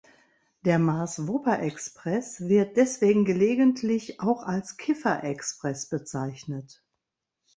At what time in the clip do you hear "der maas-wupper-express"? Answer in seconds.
0.65-2.47